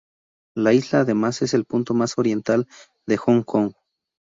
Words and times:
La 0.55 0.73
isla 0.73 1.01
además 1.01 1.43
es 1.43 1.53
el 1.53 1.65
punto 1.65 1.93
más 1.93 2.17
oriental 2.17 2.67
de 3.07 3.17
Hong 3.17 3.43
Kong. 3.43 3.73